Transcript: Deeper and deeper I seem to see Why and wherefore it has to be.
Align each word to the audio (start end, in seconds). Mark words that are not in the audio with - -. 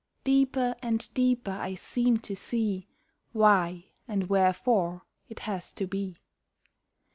Deeper 0.23 0.75
and 0.81 1.13
deeper 1.13 1.51
I 1.51 1.75
seem 1.75 2.17
to 2.21 2.35
see 2.35 2.87
Why 3.33 3.85
and 4.07 4.29
wherefore 4.31 5.03
it 5.29 5.41
has 5.41 5.71
to 5.73 5.85
be. 5.85 6.17